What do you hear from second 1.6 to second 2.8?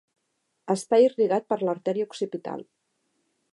l'artèria occipital.